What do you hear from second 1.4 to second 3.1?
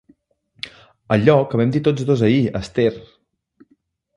que vam dir tots dos ahir, Esther!